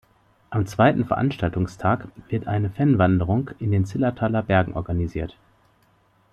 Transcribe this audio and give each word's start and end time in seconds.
Am 0.49 0.65
zweiten 0.65 1.05
Veranstaltungstag 1.05 2.07
wird 2.27 2.47
eine 2.47 2.71
Fan-Wanderung 2.71 3.51
in 3.59 3.69
den 3.69 3.85
Zillertaler 3.85 4.41
Bergen 4.41 4.73
organisiert. 4.73 5.37